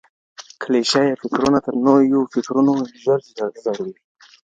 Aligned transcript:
کليشه 0.61 1.01
يي 1.07 1.13
فکرونه 1.21 1.59
تر 1.65 1.73
نويو 1.85 2.21
فکرونو 2.33 2.73
ژر 3.03 3.19
زړيږي. 3.63 3.93